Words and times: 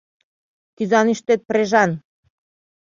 Кӱзанӱштет 0.75 1.41
прежан. 1.49 1.91